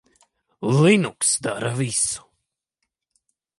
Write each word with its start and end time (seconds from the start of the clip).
Linux 0.81 1.19
dara 1.43 1.71
visu. 1.79 2.23